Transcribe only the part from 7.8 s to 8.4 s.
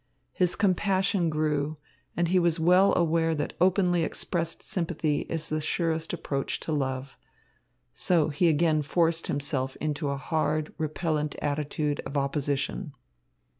So